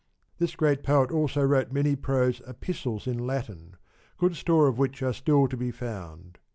[0.39, 3.75] This great poet also wrote many prose Epistles in Latin,
[4.17, 6.39] good store of which are still to be found.